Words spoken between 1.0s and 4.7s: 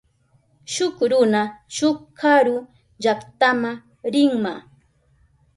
runa shuk karu llaktama rinma.